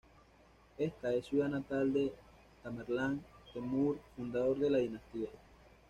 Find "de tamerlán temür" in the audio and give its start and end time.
1.93-3.99